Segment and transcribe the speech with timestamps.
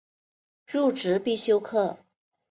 [0.65, 1.99] 入职必修课